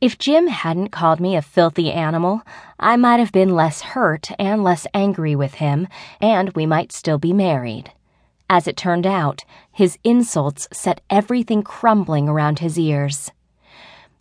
[0.00, 2.42] If Jim hadn't called me a filthy animal,
[2.78, 5.88] I might have been less hurt and less angry with him,
[6.20, 7.90] and we might still be married.
[8.48, 13.32] As it turned out, his insults set everything crumbling around his ears.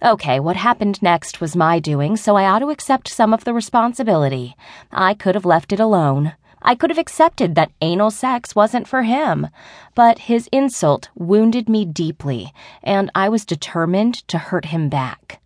[0.04, 3.54] Okay, what happened next was my doing, so I ought to accept some of the
[3.54, 4.56] responsibility.
[4.92, 6.34] I could have left it alone.
[6.60, 9.46] I could have accepted that anal sex wasn't for him.
[9.94, 12.52] But his insult wounded me deeply,
[12.82, 15.40] and I was determined to hurt him back.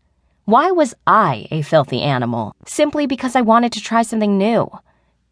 [0.52, 2.58] Why was I a filthy animal?
[2.66, 4.70] Simply because I wanted to try something new.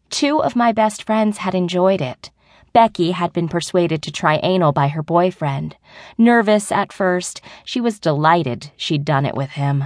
[0.08, 2.30] Two of my best friends had enjoyed it.
[2.72, 5.76] Becky had been persuaded to try anal by her boyfriend.
[6.16, 9.84] Nervous at first, she was delighted she'd done it with him.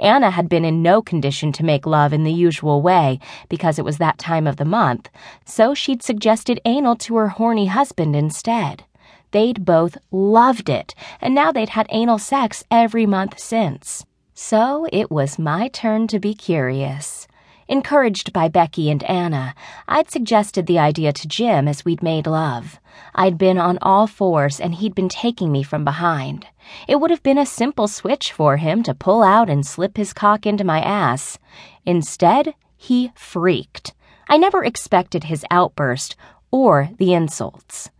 [0.00, 3.84] Anna had been in no condition to make love in the usual way because it
[3.84, 5.10] was that time of the month,
[5.44, 8.82] so she'd suggested anal to her horny husband instead.
[9.30, 14.04] They'd both loved it, and now they'd had anal sex every month since.
[14.44, 17.28] So it was my turn to be curious.
[17.68, 19.54] Encouraged by Becky and Anna,
[19.86, 22.80] I'd suggested the idea to Jim as we'd made love.
[23.14, 26.48] I'd been on all fours and he'd been taking me from behind.
[26.88, 30.12] It would have been a simple switch for him to pull out and slip his
[30.12, 31.38] cock into my ass.
[31.86, 33.94] Instead, he freaked.
[34.28, 36.16] I never expected his outburst
[36.50, 37.90] or the insults.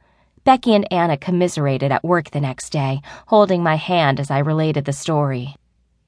[0.42, 4.86] Becky and Anna commiserated at work the next day, holding my hand as I related
[4.86, 5.54] the story.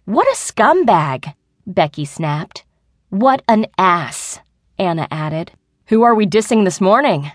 [0.07, 1.33] What a scumbag,
[1.67, 2.63] Becky snapped.
[3.09, 4.39] What an ass,
[4.79, 5.53] Anna added.
[5.87, 7.33] Who are we dissing this morning?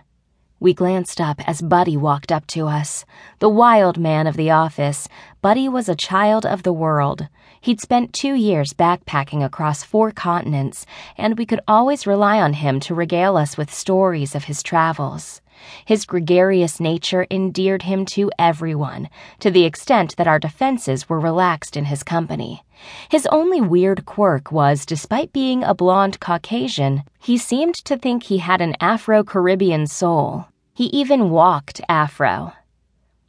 [0.59, 3.05] We glanced up as Buddy walked up to us.
[3.39, 5.09] The wild man of the office,
[5.41, 7.27] Buddy was a child of the world.
[7.59, 10.85] He'd spent two years backpacking across four continents,
[11.17, 15.41] and we could always rely on him to regale us with stories of his travels.
[15.85, 21.75] His gregarious nature endeared him to everyone, to the extent that our defenses were relaxed
[21.75, 22.63] in his company.
[23.09, 28.37] His only weird quirk was, despite being a blond Caucasian, he seemed to think he
[28.37, 30.45] had an Afro Caribbean soul.
[30.73, 32.53] He even walked Afro.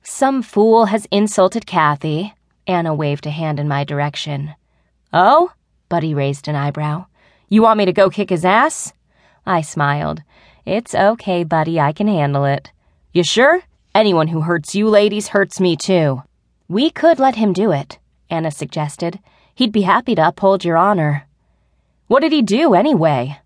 [0.02, 2.34] Some fool has insulted Cathy.
[2.66, 4.54] Anna waved a hand in my direction.
[5.12, 5.52] Oh?
[5.88, 7.06] Buddy raised an eyebrow.
[7.48, 8.92] You want me to go kick his ass?
[9.44, 10.22] I smiled.
[10.66, 12.70] It's okay, buddy, I can handle it.
[13.12, 13.62] You sure?
[13.94, 16.22] Anyone who hurts you ladies hurts me too.
[16.68, 17.98] We could let him do it,
[18.28, 19.18] Anna suggested.
[19.54, 21.26] He'd be happy to uphold your honor.
[22.06, 23.40] What did he do, anyway?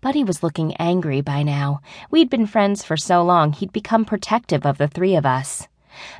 [0.00, 1.80] Buddy was looking angry by now.
[2.10, 5.66] We'd been friends for so long, he'd become protective of the three of us.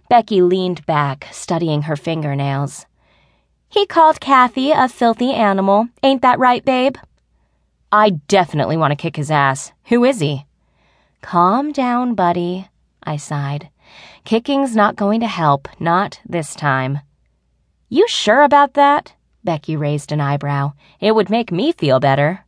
[0.08, 2.86] Becky leaned back, studying her fingernails.
[3.68, 5.88] He called Cathy a filthy animal.
[6.02, 6.96] Ain't that right, babe?
[7.92, 9.72] I definitely want to kick his ass.
[9.86, 10.46] Who is he?
[11.22, 12.68] Calm down, buddy,
[13.02, 13.68] I sighed.
[14.24, 17.00] Kicking's not going to help, not this time.
[17.88, 19.14] You sure about that?
[19.42, 20.74] Becky raised an eyebrow.
[21.00, 22.44] It would make me feel better.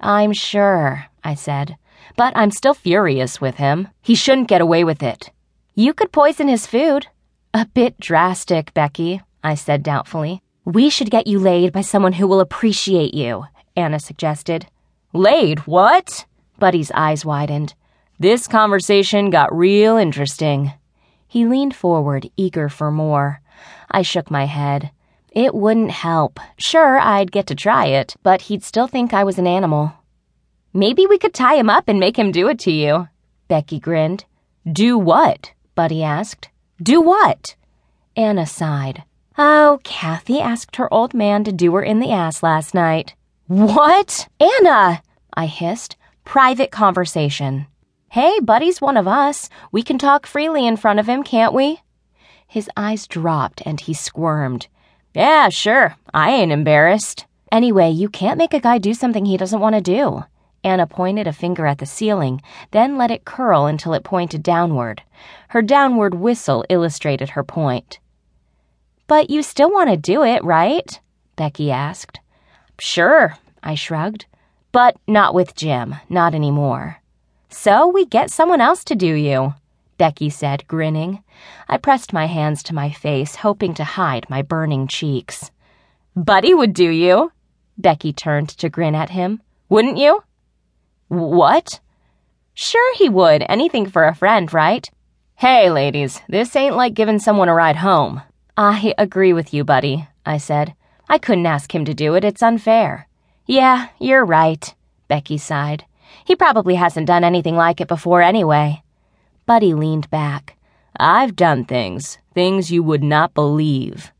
[0.00, 1.76] I'm sure, I said,
[2.16, 3.88] but I'm still furious with him.
[4.00, 5.30] He shouldn't get away with it.
[5.74, 7.08] You could poison his food.
[7.52, 10.40] A bit drastic, Becky, I said doubtfully.
[10.64, 13.46] We should get you laid by someone who will appreciate you
[13.78, 14.66] Anna suggested.
[15.12, 16.26] Laid, what?
[16.58, 17.74] Buddy's eyes widened.
[18.18, 20.72] This conversation got real interesting.
[21.28, 23.40] He leaned forward, eager for more.
[23.88, 24.90] I shook my head.
[25.30, 26.40] It wouldn't help.
[26.56, 29.92] Sure, I'd get to try it, but he'd still think I was an animal.
[30.74, 33.08] Maybe we could tie him up and make him do it to you.
[33.46, 34.24] Becky grinned.
[34.70, 35.52] Do what?
[35.76, 36.48] Buddy asked.
[36.82, 37.54] Do what?
[38.16, 39.04] Anna sighed.
[39.38, 43.14] Oh, Cathy asked her old man to do her in the ass last night.
[43.48, 44.28] What?
[44.38, 45.02] Anna!
[45.32, 45.96] I hissed.
[46.26, 47.66] Private conversation.
[48.10, 49.48] Hey, Buddy's one of us.
[49.72, 51.80] We can talk freely in front of him, can't we?
[52.46, 54.68] His eyes dropped and he squirmed.
[55.14, 55.96] Yeah, sure.
[56.12, 57.24] I ain't embarrassed.
[57.50, 60.24] Anyway, you can't make a guy do something he doesn't want to do.
[60.62, 62.42] Anna pointed a finger at the ceiling,
[62.72, 65.02] then let it curl until it pointed downward.
[65.48, 67.98] Her downward whistle illustrated her point.
[69.06, 71.00] But you still want to do it, right?
[71.36, 72.20] Becky asked.
[72.78, 74.26] Sure, I shrugged.
[74.72, 76.98] But not with Jim, not anymore.
[77.48, 79.54] So we get someone else to do you,
[79.96, 81.24] Becky said, grinning.
[81.68, 85.50] I pressed my hands to my face, hoping to hide my burning cheeks.
[86.14, 87.32] Buddy would do you.
[87.76, 89.40] Becky turned to grin at him.
[89.68, 90.22] Wouldn't you?
[91.08, 91.80] What?
[92.54, 93.44] Sure he would.
[93.48, 94.88] Anything for a friend, right?
[95.36, 98.22] Hey, ladies, this ain't like giving someone a ride home.
[98.56, 100.74] I agree with you, buddy, I said.
[101.08, 102.24] I couldn't ask him to do it.
[102.24, 103.08] It's unfair.
[103.46, 104.74] Yeah, you're right,
[105.08, 105.84] Becky sighed.
[106.24, 108.82] He probably hasn't done anything like it before anyway.
[109.46, 110.56] Buddy leaned back.
[111.00, 114.12] I've done things, things you would not believe.